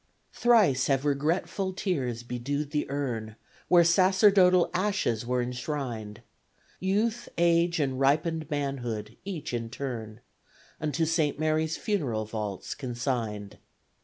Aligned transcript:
Thrice, 0.33 0.87
have 0.87 1.05
regretful 1.05 1.73
tears 1.73 2.23
bedewed 2.23 2.71
the 2.71 2.89
urn 2.89 3.35
Where 3.67 3.83
sacerdotal 3.83 4.71
ashes 4.73 5.27
were 5.27 5.43
enshrined; 5.43 6.23
Youth, 6.79 7.29
age 7.37 7.79
and 7.79 7.99
ripen'd 7.99 8.49
manhood, 8.49 9.15
each 9.25 9.53
in 9.53 9.69
turn, 9.69 10.21
Unto 10.79 11.05
Saint 11.05 11.37
Mary's 11.37 11.77
funeral 11.77 12.25
vaults 12.25 12.73
consigned. 12.73 13.59